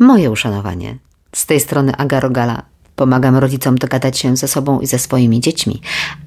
[0.00, 0.98] Moje uszanowanie.
[1.34, 2.62] Z tej strony Aga Rogala.
[2.96, 5.80] Pomagam rodzicom dogadać się ze sobą i ze swoimi dziećmi,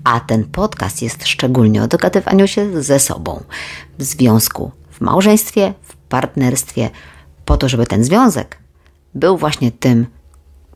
[0.04, 3.44] a ten podcast jest szczególnie o dogadywaniu się ze sobą
[4.00, 6.90] w związku, w małżeństwie, w partnerstwie,
[7.46, 8.58] po to, żeby ten związek
[9.16, 10.06] był właśnie tym,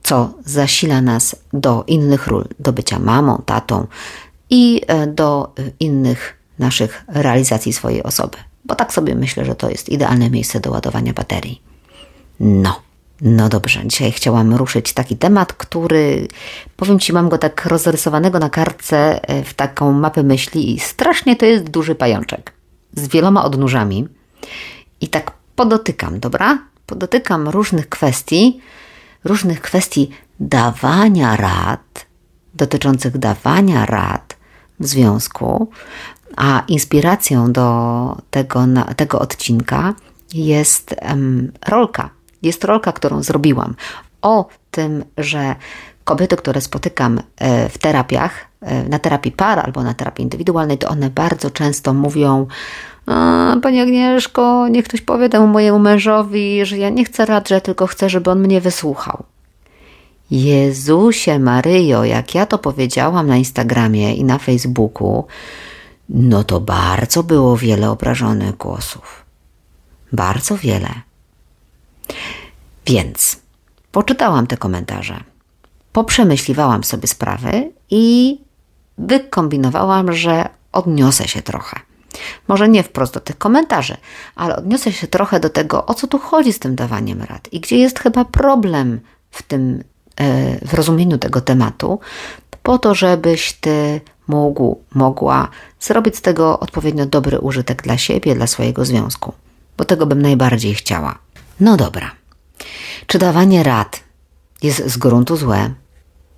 [0.03, 3.87] co zasila nas do innych ról, do bycia mamą, tatą
[4.49, 8.37] i e, do innych naszych realizacji swojej osoby.
[8.65, 11.61] Bo tak sobie myślę, że to jest idealne miejsce do ładowania baterii.
[12.39, 12.86] No.
[13.21, 16.27] No dobrze, dzisiaj chciałam ruszyć taki temat, który,
[16.75, 21.35] powiem Ci, mam go tak rozrysowanego na kartce e, w taką mapę myśli i strasznie
[21.35, 22.53] to jest duży pajączek
[22.93, 24.07] z wieloma odnóżami.
[25.01, 26.59] I tak podotykam, dobra?
[26.85, 28.61] Podotykam różnych kwestii,
[29.23, 30.09] różnych kwestii
[30.39, 32.05] dawania rad,
[32.53, 34.37] dotyczących dawania rad
[34.79, 35.69] w związku,
[36.35, 38.65] a inspiracją do tego,
[38.95, 39.93] tego odcinka
[40.33, 42.16] jest um, rolka
[42.47, 43.75] jest rolka, którą zrobiłam
[44.21, 45.55] o tym, że
[46.03, 48.31] kobiety, które spotykam e, w terapiach,
[48.61, 52.47] e, na terapii par albo na terapii indywidualnej, to one bardzo często mówią:
[53.61, 57.87] Pani Agnieszko, niech ktoś powie temu mojemu mężowi, że ja nie chcę rad, że tylko
[57.87, 59.23] chcę, żeby on mnie wysłuchał.
[60.31, 65.25] Jezusie Maryjo, jak ja to powiedziałam na Instagramie i na Facebooku,
[66.09, 69.25] no to bardzo było wiele obrażonych głosów.
[70.13, 71.06] Bardzo wiele.
[72.85, 73.39] Więc
[73.91, 75.23] poczytałam te komentarze,
[75.93, 78.37] poprzemyśliwałam sobie sprawy i
[78.97, 81.79] wykombinowałam, że odniosę się trochę.
[82.47, 83.97] Może nie wprost do tych komentarzy,
[84.35, 87.59] ale odniosę się trochę do tego, o co tu chodzi z tym dawaniem rad i
[87.59, 88.99] gdzie jest chyba problem
[89.31, 89.83] w tym,
[90.15, 91.99] e, w rozumieniu tego tematu,
[92.63, 95.47] po to, żebyś ty mógł, mogła
[95.79, 99.33] zrobić z tego odpowiednio dobry użytek dla siebie, dla swojego związku,
[99.77, 101.17] bo tego bym najbardziej chciała.
[101.59, 102.11] No dobra.
[103.07, 104.03] Czy dawanie rad
[104.63, 105.73] jest z gruntu złe?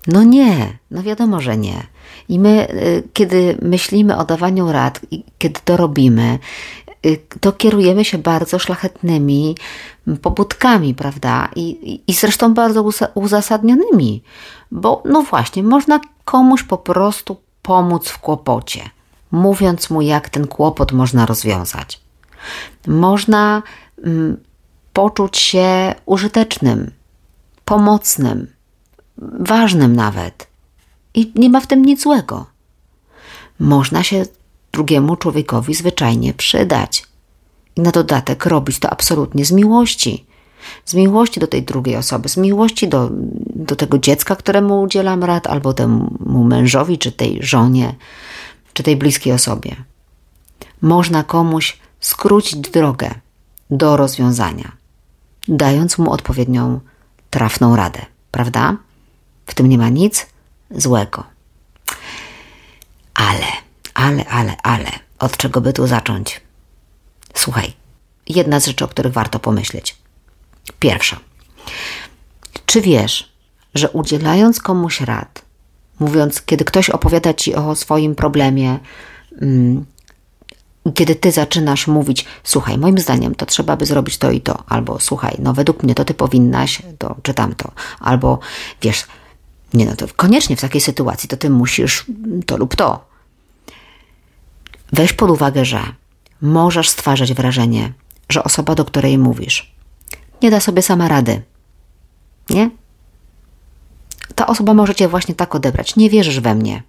[0.07, 1.87] No nie, no wiadomo, że nie.
[2.29, 5.01] I my, y, kiedy myślimy o dawaniu rad
[5.37, 6.39] kiedy to robimy,
[7.05, 9.55] y, to kierujemy się bardzo szlachetnymi
[10.21, 11.49] pobudkami, prawda?
[11.55, 14.23] I, i zresztą bardzo uzasadnionymi,
[14.71, 18.89] bo no właśnie, można komuś po prostu pomóc w kłopocie,
[19.31, 22.01] mówiąc mu, jak ten kłopot można rozwiązać.
[22.87, 23.63] Można
[24.03, 24.37] mm,
[24.93, 26.91] poczuć się użytecznym,
[27.65, 28.47] pomocnym,
[29.39, 30.47] ważnym nawet.
[31.13, 32.45] I nie ma w tym nic złego.
[33.59, 34.25] Można się
[34.71, 37.05] drugiemu człowiekowi zwyczajnie przydać.
[37.75, 40.25] I na dodatek robić to absolutnie z miłości.
[40.85, 43.09] Z miłości do tej drugiej osoby, z miłości do,
[43.55, 47.95] do tego dziecka, któremu udzielam rad, albo temu mężowi, czy tej żonie,
[48.73, 49.75] czy tej bliskiej osobie.
[50.81, 53.09] Można komuś skrócić drogę
[53.69, 54.78] do rozwiązania
[55.49, 56.79] dając mu odpowiednią,
[57.29, 58.77] trafną radę, prawda?
[59.45, 60.27] W tym nie ma nic
[60.71, 61.23] złego.
[63.13, 63.47] Ale,
[63.93, 66.41] ale, ale, ale, od czego by tu zacząć?
[67.33, 67.73] Słuchaj,
[68.27, 69.97] jedna z rzeczy, o których warto pomyśleć.
[70.79, 71.19] Pierwsza.
[72.65, 73.31] Czy wiesz,
[73.75, 75.41] że udzielając komuś rad,
[75.99, 78.79] mówiąc, kiedy ktoś opowiada ci o swoim problemie,
[79.41, 79.85] mm,
[80.93, 84.99] kiedy ty zaczynasz mówić, słuchaj, moim zdaniem to trzeba by zrobić to i to, albo
[84.99, 88.39] słuchaj, no według mnie to ty powinnaś, to czy tamto, albo
[88.81, 89.05] wiesz,
[89.73, 92.05] nie no to koniecznie w takiej sytuacji to ty musisz
[92.45, 93.09] to lub to.
[94.93, 95.79] Weź pod uwagę, że
[96.41, 97.93] możesz stwarzać wrażenie,
[98.29, 99.71] że osoba, do której mówisz,
[100.41, 101.41] nie da sobie sama rady.
[102.49, 102.69] Nie?
[104.35, 105.95] Ta osoba może cię właśnie tak odebrać.
[105.95, 106.83] Nie wierzysz we mnie.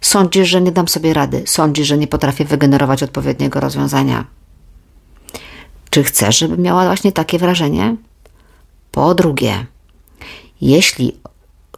[0.00, 4.24] Sądzisz, że nie dam sobie rady, sądzisz, że nie potrafię wygenerować odpowiedniego rozwiązania.
[5.90, 7.96] Czy chcesz, żeby miała właśnie takie wrażenie?
[8.90, 9.66] Po drugie,
[10.60, 11.12] jeśli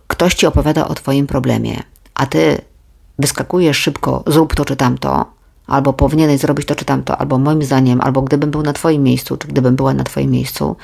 [0.07, 1.83] ktoś ci opowiada o Twoim problemie,
[2.15, 2.61] a Ty
[3.19, 5.27] wyskakujesz szybko, zrób to czy tamto,
[5.67, 9.37] albo powinieneś zrobić to czy tamto, albo moim zdaniem, albo gdybym był na Twoim miejscu,
[9.37, 10.77] czy gdybym była na Twoim miejscu,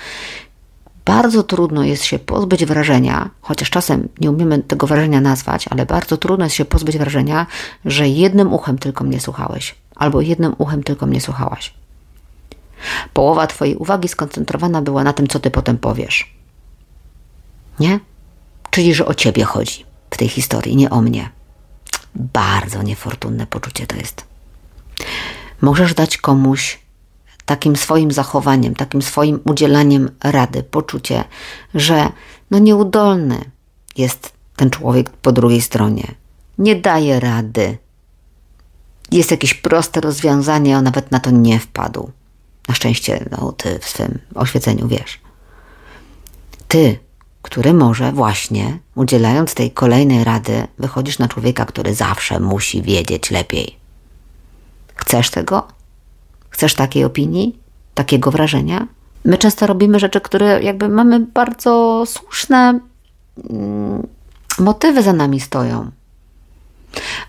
[1.05, 6.17] bardzo trudno jest się pozbyć wrażenia, chociaż czasem nie umiemy tego wrażenia nazwać, ale bardzo
[6.17, 7.47] trudno jest się pozbyć wrażenia,
[7.85, 11.75] że jednym uchem tylko mnie słuchałeś, albo jednym uchem tylko mnie słuchałaś.
[13.13, 16.35] Połowa Twojej uwagi skoncentrowana była na tym, co Ty potem powiesz.
[17.81, 18.01] Nie?
[18.71, 21.31] Czyli, że o Ciebie chodzi w tej historii, nie o mnie.
[22.15, 24.25] Bardzo niefortunne poczucie to jest.
[25.61, 26.84] Możesz dać komuś
[27.47, 31.25] takim swoim zachowaniem, takim swoim udzielaniem rady, poczucie,
[31.75, 32.09] że
[32.51, 33.51] no nieudolny
[33.97, 36.15] jest ten człowiek po drugiej stronie.
[36.59, 37.79] Nie daje rady.
[39.13, 42.11] Jest jakieś proste rozwiązanie, on nawet na to nie wpadł.
[42.69, 45.21] Na szczęście, no, ty w swym oświeceniu wiesz.
[46.69, 46.99] ty,
[47.43, 53.77] który może właśnie, udzielając tej kolejnej rady, wychodzisz na człowieka, który zawsze musi wiedzieć lepiej.
[54.95, 55.69] Chcesz tego?
[56.55, 57.59] Chcesz takiej opinii?
[57.95, 58.87] Takiego wrażenia?
[59.25, 62.81] My często robimy rzeczy, które jakby mamy bardzo słuszne
[63.51, 64.07] mm,
[64.59, 65.91] motywy za nami stoją,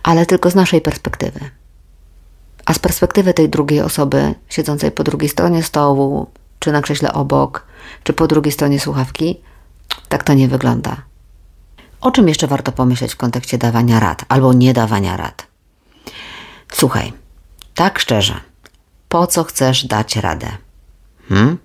[0.04, 1.39] ale tylko z naszej perspektywy.
[2.66, 6.28] A z perspektywy tej drugiej osoby, siedzącej po drugiej stronie stołu,
[6.60, 7.66] czy na krześle obok,
[8.04, 9.39] czy po drugiej stronie słuchawki,
[10.10, 10.95] tak to nie wygląda.
[12.01, 15.48] O czym jeszcze warto pomyśleć w kontekście dawania rad albo nie dawania rad?
[16.71, 17.13] Słuchaj,
[17.75, 18.33] tak szczerze,
[19.16, 20.48] po co chcesz dać radę?
[21.30, 21.58] Hmm?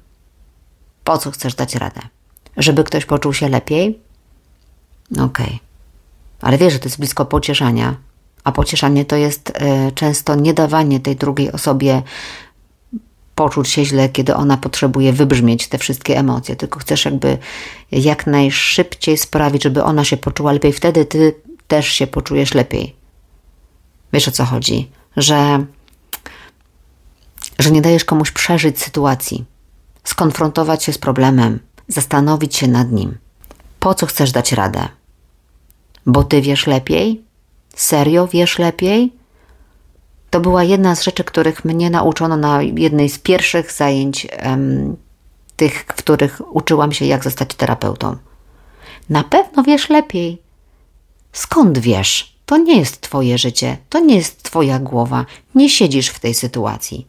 [1.04, 2.00] Po co chcesz dać radę?
[2.56, 4.00] Żeby ktoś poczuł się lepiej?
[5.12, 5.24] Okej.
[5.24, 5.58] Okay.
[6.40, 7.96] Ale wiesz, że to jest blisko pocieszania,
[8.44, 9.52] a pocieszanie to jest y,
[9.94, 12.02] często nie dawanie tej drugiej osobie
[13.34, 17.38] poczuć się źle, kiedy ona potrzebuje wybrzmieć te wszystkie emocje, tylko chcesz jakby
[17.92, 21.34] jak najszybciej sprawić, żeby ona się poczuła lepiej, wtedy ty
[21.68, 22.96] też się poczujesz lepiej.
[24.12, 24.90] Wiesz o co chodzi?
[25.16, 25.64] Że,
[27.62, 29.44] że nie dajesz komuś przeżyć sytuacji,
[30.04, 33.18] skonfrontować się z problemem, zastanowić się nad nim.
[33.80, 34.88] Po co chcesz dać radę?
[36.06, 37.24] Bo ty wiesz lepiej?
[37.74, 39.12] Serio wiesz lepiej?
[40.30, 44.96] To była jedna z rzeczy, których mnie nauczono na jednej z pierwszych zajęć, um,
[45.56, 48.16] tych, w których uczyłam się, jak zostać terapeutą.
[49.08, 50.42] Na pewno wiesz lepiej.
[51.32, 52.36] Skąd wiesz?
[52.46, 57.06] To nie jest Twoje życie, to nie jest Twoja głowa, nie siedzisz w tej sytuacji.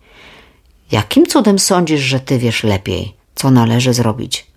[0.91, 4.47] Jakim cudem sądzisz, że Ty wiesz lepiej, co należy zrobić?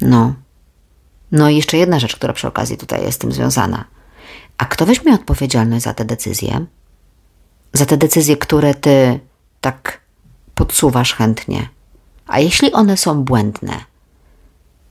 [0.00, 0.34] No.
[1.32, 3.84] No i jeszcze jedna rzecz, która przy okazji tutaj jest z tym związana.
[4.58, 6.66] A kto weźmie odpowiedzialność za te decyzje?
[7.76, 9.20] za te decyzje, które ty
[9.60, 10.00] tak
[10.54, 11.68] podsuwasz chętnie.
[12.26, 13.84] A jeśli one są błędne,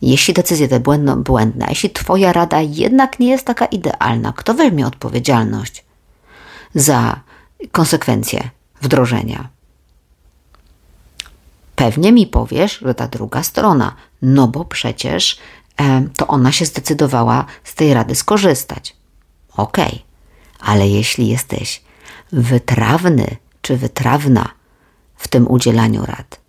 [0.02, 4.88] jeśli decyzje te będą błędne, jeśli Twoja rada jednak nie jest taka idealna, kto weźmie
[4.88, 5.86] odpowiedzialność
[6.76, 7.20] za
[7.72, 8.50] konsekwencje
[8.82, 9.50] wdrożenia?
[11.76, 15.38] Pewnie mi powiesz, że ta druga strona, no bo przecież
[15.82, 18.96] e, to ona się zdecydowała z tej rady skorzystać.
[19.58, 20.70] Okej, okay.
[20.70, 21.82] ale jeśli jesteś
[22.32, 24.50] wytrawny czy wytrawna
[25.16, 26.40] w tym udzielaniu rad,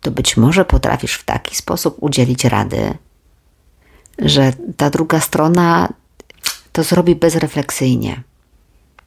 [0.00, 2.94] to być może potrafisz w taki sposób udzielić rady,
[4.18, 5.88] że ta druga strona
[6.72, 8.22] to zrobi bezrefleksyjnie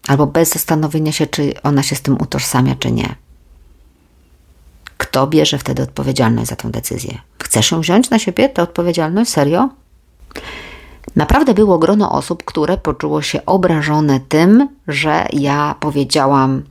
[0.07, 3.15] albo bez zastanowienia się, czy ona się z tym utożsamia, czy nie.
[4.97, 7.17] Kto bierze wtedy odpowiedzialność za tę decyzję?
[7.43, 9.31] Chcesz ją wziąć na siebie, tę odpowiedzialność?
[9.31, 9.69] Serio?
[11.15, 16.63] Naprawdę było grono osób, które poczuło się obrażone tym, że ja powiedziałam,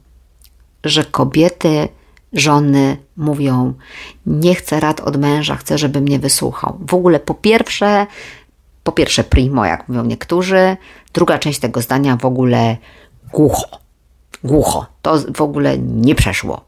[0.85, 1.89] że kobiety,
[2.33, 3.75] żony mówią:
[4.27, 6.79] Nie chcę rad od męża, chcę, żeby mnie wysłuchał.
[6.89, 8.07] W ogóle po pierwsze,
[8.83, 10.77] po pierwsze, primo, jak mówią niektórzy,
[11.13, 12.77] druga część tego zdania w ogóle
[13.33, 13.79] głucho.
[14.45, 14.87] Głucho.
[15.03, 16.65] To w ogóle nie przeszło.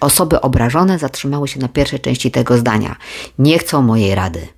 [0.00, 2.96] Osoby obrażone zatrzymały się na pierwszej części tego zdania.
[3.38, 4.48] Nie chcą mojej rady.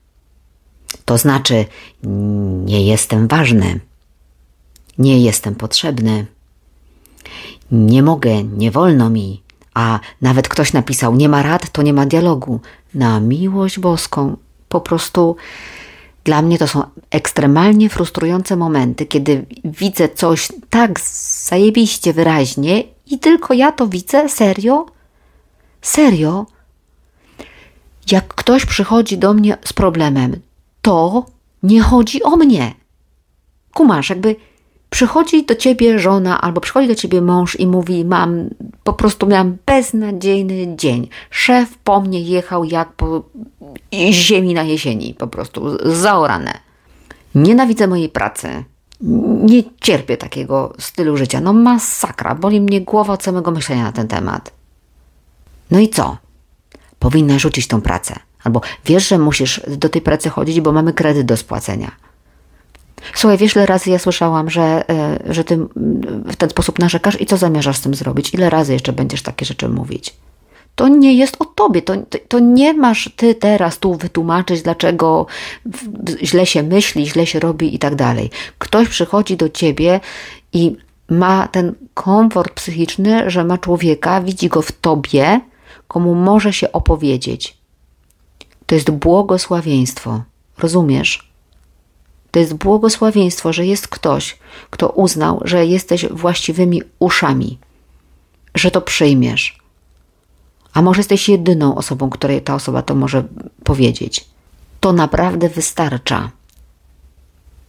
[1.04, 1.64] To znaczy,
[2.64, 3.80] nie jestem ważny,
[4.98, 6.26] nie jestem potrzebny,
[7.70, 9.42] nie mogę, nie wolno mi.
[9.74, 12.60] A nawet ktoś napisał: Nie ma rad, to nie ma dialogu.
[12.94, 14.36] Na miłość boską.
[14.68, 15.36] Po prostu
[16.24, 21.00] dla mnie to są ekstremalnie frustrujące momenty, kiedy widzę coś tak
[21.48, 24.28] zajebiście wyraźnie i tylko ja to widzę.
[24.28, 24.86] Serio?
[25.84, 26.46] Serio?
[28.10, 30.40] Jak ktoś przychodzi do mnie z problemem,
[30.82, 31.26] to
[31.62, 32.74] nie chodzi o mnie.
[33.74, 34.36] Kumasz, jakby
[34.90, 38.50] przychodzi do ciebie żona albo przychodzi do ciebie mąż i mówi: Mam,
[38.84, 41.08] po prostu miałam beznadziejny dzień.
[41.30, 43.22] Szef po mnie jechał jak po
[44.10, 46.58] ziemi na jesieni, po prostu zaorane.
[47.34, 48.64] Nienawidzę mojej pracy.
[49.44, 51.40] Nie cierpię takiego stylu życia.
[51.40, 54.63] No masakra, boli mnie głowa od samego myślenia na ten temat.
[55.70, 56.16] No i co?
[56.98, 58.14] Powinna rzucić tą pracę.
[58.44, 61.90] Albo wiesz, że musisz do tej pracy chodzić, bo mamy kredyt do spłacenia.
[63.14, 65.58] Słuchaj, wiesz, ile razy ja słyszałam, że, e, że ty
[66.26, 68.34] w ten sposób narzekasz i co zamierzasz z tym zrobić?
[68.34, 70.14] Ile razy jeszcze będziesz takie rzeczy mówić?
[70.74, 71.94] To nie jest o tobie, to,
[72.28, 75.26] to nie masz ty teraz tu wytłumaczyć, dlaczego
[76.22, 78.30] źle się myśli, źle się robi i tak dalej.
[78.58, 80.00] Ktoś przychodzi do ciebie
[80.52, 80.76] i
[81.08, 85.40] ma ten komfort psychiczny, że ma człowieka, widzi go w tobie,
[85.94, 87.56] komu może się opowiedzieć.
[88.66, 90.22] To jest błogosławieństwo.
[90.58, 91.32] Rozumiesz?
[92.30, 94.38] To jest błogosławieństwo, że jest ktoś,
[94.70, 97.58] kto uznał, że jesteś właściwymi uszami,
[98.54, 99.58] że to przyjmiesz.
[100.72, 103.24] a może jesteś jedyną osobą, której ta osoba to może
[103.64, 104.24] powiedzieć.
[104.80, 106.30] To naprawdę wystarcza.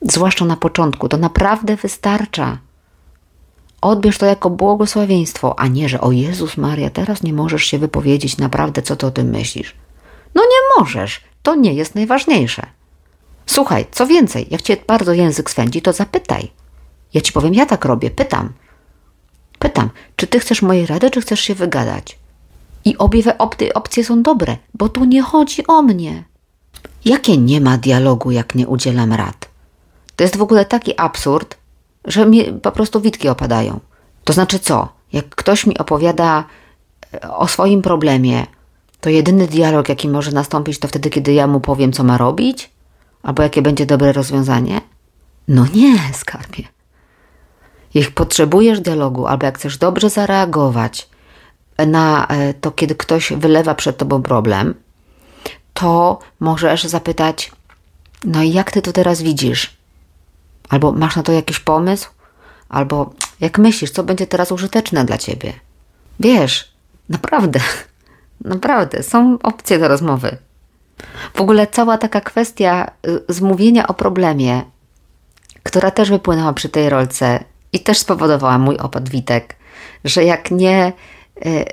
[0.01, 2.57] Zwłaszcza na początku, to naprawdę wystarcza.
[3.85, 8.37] Odbierz to jako błogosławieństwo, a nie, że o Jezus Maria, teraz nie możesz się wypowiedzieć
[8.37, 9.75] naprawdę, co ty o tym myślisz.
[10.35, 12.65] No nie możesz, to nie jest najważniejsze.
[13.45, 16.51] Słuchaj, co więcej, jak cię bardzo język swędzi, to zapytaj.
[17.13, 18.53] Ja ci powiem, ja tak robię, pytam.
[19.59, 22.19] Pytam, czy ty chcesz mojej rady, czy chcesz się wygadać?
[22.85, 23.23] I obie
[23.73, 26.23] opcje są dobre, bo tu nie chodzi o mnie.
[27.05, 29.49] Jakie nie ma dialogu, jak nie udzielam rad?
[30.15, 31.57] To jest w ogóle taki absurd,
[32.07, 33.79] że mi po prostu witki opadają.
[34.23, 34.89] To znaczy co?
[35.13, 36.43] Jak ktoś mi opowiada
[37.13, 38.45] e, o swoim problemie,
[39.01, 42.69] to jedyny dialog, jaki może nastąpić, to wtedy, kiedy ja mu powiem, co ma robić?
[43.23, 44.81] Albo jakie będzie dobre rozwiązanie?
[45.47, 46.63] No nie, skarbie.
[47.93, 51.09] Jeśli potrzebujesz dialogu, albo jak chcesz dobrze zareagować
[51.87, 54.73] na e, to, kiedy ktoś wylewa przed tobą problem,
[55.73, 57.51] to możesz zapytać:
[58.23, 59.77] No i jak ty to teraz widzisz?
[60.69, 62.09] Albo masz na to jakiś pomysł?
[62.69, 65.53] Albo jak myślisz, co będzie teraz użyteczne dla ciebie?
[66.19, 66.73] Wiesz,
[67.09, 67.59] naprawdę,
[68.41, 70.37] naprawdę są opcje do rozmowy.
[71.33, 74.63] W ogóle cała taka kwestia y, zmówienia o problemie,
[75.63, 77.43] która też wypłynęła przy tej rolce
[77.73, 79.55] i też spowodowała mój opad Witek,
[80.05, 80.93] że jak nie,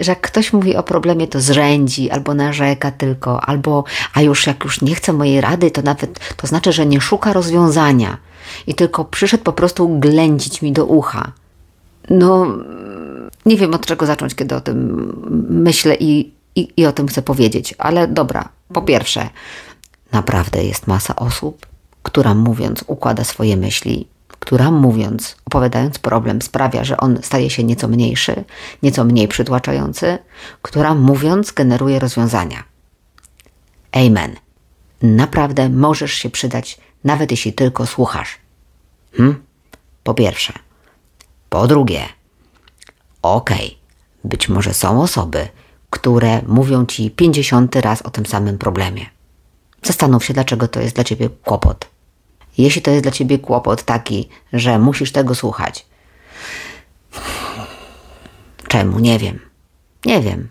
[0.01, 4.65] że jak ktoś mówi o problemie, to zrzędzi albo narzeka tylko, albo a już jak
[4.65, 8.17] już nie chce mojej rady, to nawet to znaczy, że nie szuka rozwiązania
[8.67, 11.33] i tylko przyszedł po prostu ględzić mi do ucha.
[12.11, 12.47] No,
[13.47, 15.13] nie wiem od czego zacząć, kiedy o tym
[15.49, 18.49] myślę i, i, i o tym chcę powiedzieć, ale dobra.
[18.73, 19.29] Po pierwsze,
[20.13, 21.67] naprawdę jest masa osób,
[22.03, 24.07] która mówiąc układa swoje myśli,
[24.43, 28.45] która mówiąc, opowiadając problem, sprawia, że on staje się nieco mniejszy,
[28.83, 30.19] nieco mniej przytłaczający,
[30.63, 32.65] która mówiąc generuje rozwiązania.
[33.93, 34.37] Amen.
[35.03, 38.39] Naprawdę możesz się przydać, nawet jeśli tylko słuchasz.
[39.17, 39.43] Hmm?
[40.03, 40.53] Po pierwsze.
[41.49, 42.03] Po drugie,
[43.23, 43.77] okej, okay,
[44.25, 45.49] być może są osoby,
[45.91, 49.07] które mówią ci pięćdziesiąty raz o tym samym problemie.
[49.83, 51.92] Zastanów się, dlaczego to jest dla ciebie kłopot.
[52.59, 55.87] Jeśli to jest dla ciebie kłopot taki, że musisz tego słuchać,
[58.69, 58.99] czemu?
[58.99, 59.39] Nie wiem.
[60.05, 60.49] Nie wiem.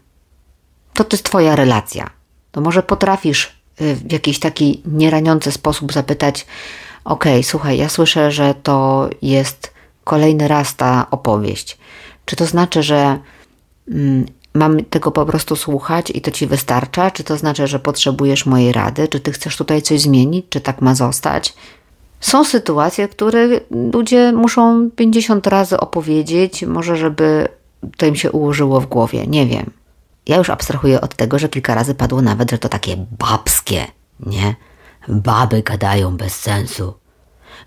[0.93, 2.09] To to jest twoja relacja.
[2.51, 6.45] To może potrafisz y, w jakiś taki nieraniący sposób zapytać:
[7.03, 11.77] OK, słuchaj, ja słyszę, że to jest kolejny raz ta opowieść.
[12.25, 13.19] Czy to znaczy, że
[13.87, 17.11] mm, mam tego po prostu słuchać i to ci wystarcza?
[17.11, 19.07] Czy to znaczy, że potrzebujesz mojej rady?
[19.07, 20.45] Czy ty chcesz tutaj coś zmienić?
[20.49, 21.53] Czy tak ma zostać?
[22.21, 23.47] Są sytuacje, które
[23.93, 27.47] ludzie muszą 50 razy opowiedzieć, może żeby
[27.97, 29.27] to im się ułożyło w głowie.
[29.27, 29.71] Nie wiem.
[30.27, 33.85] Ja już abstrahuję od tego, że kilka razy padło nawet, że to takie babskie,
[34.19, 34.55] nie?
[35.07, 36.93] Baby gadają bez sensu.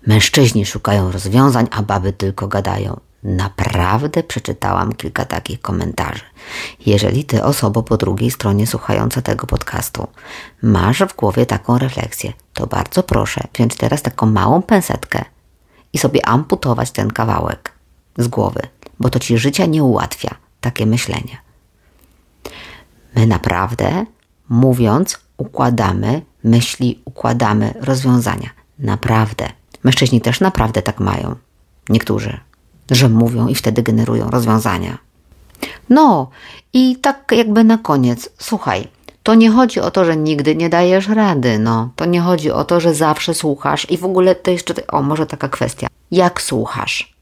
[0.07, 2.99] Mężczyźni szukają rozwiązań, a baby tylko gadają.
[3.25, 6.23] Naprawdę przeczytałam kilka takich komentarzy.
[6.85, 10.07] Jeżeli ty, osoba po drugiej stronie słuchająca tego podcastu,
[10.61, 15.25] masz w głowie taką refleksję, to bardzo proszę wziąć teraz taką małą pensetkę
[15.93, 17.71] i sobie amputować ten kawałek
[18.17, 18.61] z głowy,
[18.99, 21.37] bo to ci życia nie ułatwia, takie myślenie.
[23.15, 24.05] My naprawdę,
[24.49, 28.49] mówiąc, układamy myśli, układamy rozwiązania.
[28.79, 29.49] Naprawdę.
[29.83, 31.35] Mężczyźni też naprawdę tak mają.
[31.89, 32.39] Niektórzy
[32.91, 34.97] że mówią i wtedy generują rozwiązania.
[35.89, 36.29] No
[36.73, 38.87] i tak jakby na koniec, słuchaj,
[39.23, 41.89] to nie chodzi o to, że nigdy nie dajesz rady, no.
[41.95, 45.25] To nie chodzi o to, że zawsze słuchasz i w ogóle to jeszcze, o może
[45.25, 47.15] taka kwestia, jak słuchasz?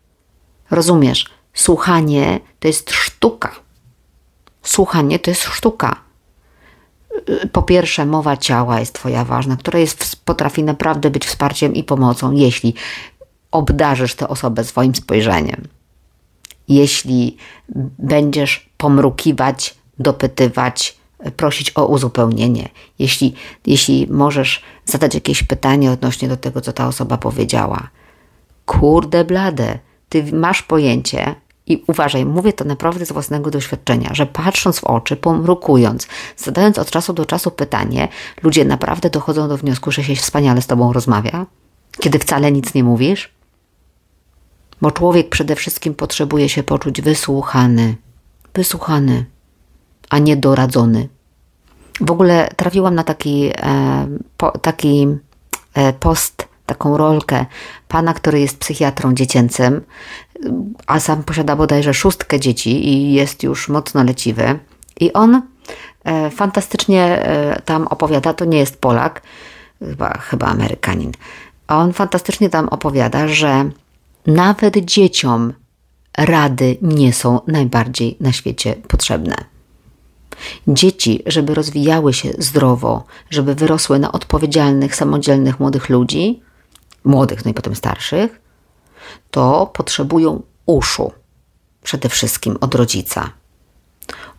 [0.71, 3.51] Rozumiesz, słuchanie to jest sztuka.
[4.63, 5.95] Słuchanie to jest sztuka.
[7.51, 12.31] Po pierwsze, mowa ciała jest Twoja ważna, która jest, potrafi naprawdę być wsparciem i pomocą,
[12.31, 12.73] jeśli
[13.53, 15.67] obdarzysz tę osobę swoim spojrzeniem.
[16.67, 17.37] Jeśli
[17.99, 20.97] będziesz pomrukiwać, dopytywać,
[21.37, 22.69] prosić o uzupełnienie,
[22.99, 23.33] jeśli,
[23.65, 27.89] jeśli możesz zadać jakieś pytanie odnośnie do tego, co ta osoba powiedziała.
[28.65, 29.79] Kurde blade,
[30.09, 31.35] ty masz pojęcie,
[31.67, 36.07] i uważaj, mówię to naprawdę z własnego doświadczenia, że patrząc w oczy, pomrukując,
[36.37, 38.07] zadając od czasu do czasu pytanie,
[38.43, 41.45] ludzie naprawdę dochodzą do wniosku, że się wspaniale z tobą rozmawia,
[41.99, 43.32] kiedy wcale nic nie mówisz
[44.83, 47.95] bo człowiek przede wszystkim potrzebuje się poczuć wysłuchany,
[48.53, 49.25] wysłuchany,
[50.09, 51.07] a nie doradzony.
[52.01, 55.07] W ogóle trafiłam na taki, e, po, taki
[55.73, 57.45] e, post, taką rolkę
[57.87, 59.81] pana, który jest psychiatrą dziecięcym,
[60.87, 64.59] a sam posiada bodajże szóstkę dzieci i jest już mocno leciwy.
[64.99, 65.41] I on
[66.03, 69.21] E, fantastycznie e, tam opowiada, to nie jest Polak,
[69.79, 71.11] chyba, chyba Amerykanin.
[71.67, 73.69] On fantastycznie tam opowiada, że
[74.27, 75.53] nawet dzieciom
[76.17, 79.35] rady nie są najbardziej na świecie potrzebne.
[80.67, 86.41] Dzieci, żeby rozwijały się zdrowo, żeby wyrosły na odpowiedzialnych, samodzielnych młodych ludzi,
[87.03, 88.41] młodych, no i potem starszych,
[89.31, 91.11] to potrzebują uszu.
[91.83, 93.29] Przede wszystkim od rodzica.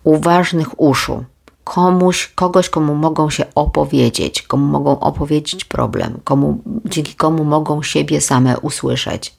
[0.05, 1.25] Uważnych uszu.
[1.65, 8.21] Komuś, kogoś, komu mogą się opowiedzieć, komu mogą opowiedzieć problem, komu, dzięki komu mogą siebie
[8.21, 9.35] same usłyszeć.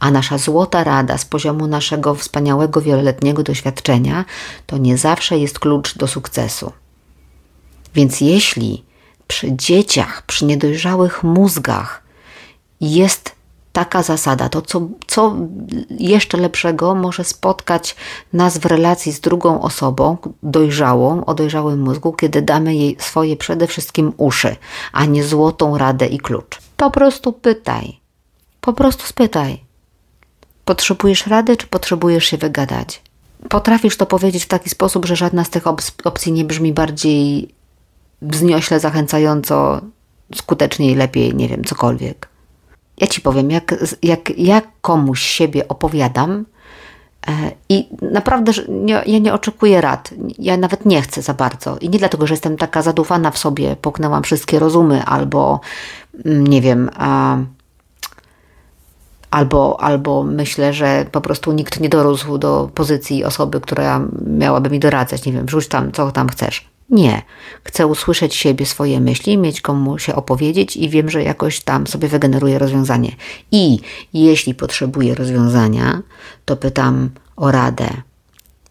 [0.00, 4.24] A nasza złota rada z poziomu naszego wspaniałego wieloletniego doświadczenia
[4.66, 6.72] to nie zawsze jest klucz do sukcesu.
[7.94, 8.84] Więc jeśli
[9.26, 12.02] przy dzieciach, przy niedojrzałych mózgach
[12.80, 13.34] jest
[13.72, 15.36] taka zasada, to co, co
[15.90, 17.96] jeszcze lepszego może spotkać
[18.32, 23.66] nas w relacji z drugą osobą, dojrzałą, o dojrzałym mózgu, kiedy damy jej swoje przede
[23.66, 24.56] wszystkim uszy,
[24.92, 26.58] a nie złotą radę i klucz.
[26.76, 28.03] Po prostu pytaj.
[28.64, 29.64] Po prostu spytaj.
[30.64, 33.02] Potrzebujesz rady, czy potrzebujesz się wygadać?
[33.48, 35.64] Potrafisz to powiedzieć w taki sposób, że żadna z tych
[36.04, 37.48] opcji nie brzmi bardziej
[38.22, 39.80] wzniośle, zachęcająco,
[40.34, 42.28] skuteczniej, lepiej, nie wiem, cokolwiek.
[42.98, 46.44] Ja ci powiem, jak, jak ja komuś siebie opowiadam,
[47.26, 47.32] e,
[47.68, 50.10] i naprawdę nie, ja nie oczekuję rad.
[50.38, 51.78] Ja nawet nie chcę za bardzo.
[51.78, 55.60] I nie dlatego, że jestem taka zadufana w sobie, poknęłam wszystkie rozumy, albo
[56.24, 56.90] mm, nie wiem,
[59.34, 64.80] albo, albo myślę, że po prostu nikt nie dorósł do pozycji osoby, która miałaby mi
[64.80, 65.26] doradzać.
[65.26, 66.68] Nie wiem, rzuć tam, co tam chcesz.
[66.90, 67.22] Nie.
[67.64, 72.08] Chcę usłyszeć siebie, swoje myśli, mieć komu się opowiedzieć i wiem, że jakoś tam sobie
[72.08, 73.12] wygeneruję rozwiązanie.
[73.52, 73.78] I
[74.12, 76.02] jeśli potrzebuję rozwiązania,
[76.44, 77.88] to pytam o radę,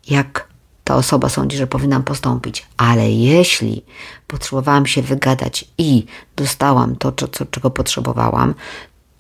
[0.10, 0.48] jak
[0.84, 2.68] ta osoba sądzi, że powinnam postąpić.
[2.78, 3.86] Ale jeśli
[4.28, 8.54] potrzebowałam się wygadać i dostałam to, co, czego potrzebowałam,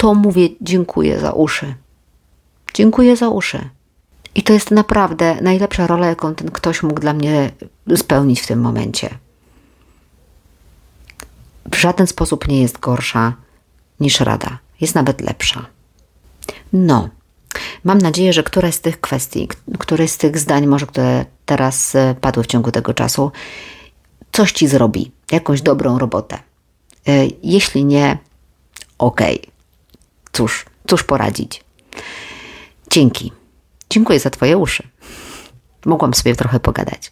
[0.03, 1.75] to mówię dziękuję za uszy.
[2.73, 3.69] Dziękuję za uszy.
[4.35, 7.51] I to jest naprawdę najlepsza rola, jaką ten ktoś mógł dla mnie
[7.95, 9.09] spełnić w tym momencie.
[11.71, 13.33] W żaden sposób nie jest gorsza
[13.99, 14.59] niż rada.
[14.81, 15.65] Jest nawet lepsza.
[16.73, 17.09] No,
[17.83, 19.47] mam nadzieję, że któraś z tych kwestii,
[19.79, 23.31] któreś z tych zdań, może które teraz e, padły w ciągu tego czasu,
[24.31, 26.39] coś ci zrobi, jakąś dobrą robotę.
[27.07, 28.17] E, jeśli nie,
[28.97, 29.39] okej.
[29.39, 29.52] Okay.
[30.33, 31.63] Cóż, cóż poradzić.
[32.89, 33.31] Dzięki.
[33.89, 34.87] Dziękuję za Twoje uszy.
[35.85, 37.11] Mogłam sobie trochę pogadać.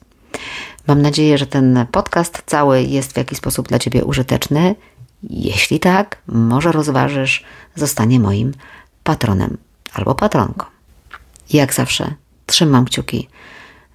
[0.88, 4.76] Mam nadzieję, że ten podcast cały jest w jakiś sposób dla Ciebie użyteczny.
[5.24, 7.44] Jeśli tak, może rozważysz
[7.76, 8.54] zostanie moim
[9.04, 9.58] patronem
[9.94, 10.66] albo patronką.
[11.54, 12.14] Jak zawsze
[12.46, 13.28] trzymam kciuki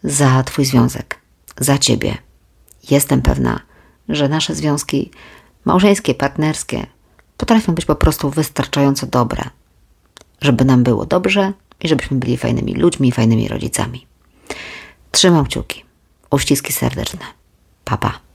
[0.04, 1.18] za Twój związek,
[1.60, 2.18] za Ciebie.
[2.90, 3.60] Jestem pewna,
[4.08, 5.10] że nasze związki
[5.64, 6.86] małżeńskie, partnerskie
[7.36, 9.42] potrafią być po prostu wystarczająco dobre,
[10.40, 14.06] żeby nam było dobrze i żebyśmy byli fajnymi ludźmi, fajnymi rodzicami.
[15.10, 15.84] Trzymam kciuki.
[16.30, 17.20] Uściski serdeczne.
[17.84, 18.10] Papa.
[18.10, 18.25] Pa.